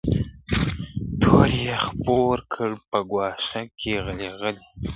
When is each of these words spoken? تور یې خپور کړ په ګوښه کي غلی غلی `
تور 1.21 1.49
یې 1.63 1.75
خپور 1.85 2.37
کړ 2.53 2.69
په 2.89 2.99
ګوښه 3.11 3.61
کي 3.79 3.91
غلی 4.05 4.29
غلی 4.39 4.65
` 4.71 4.73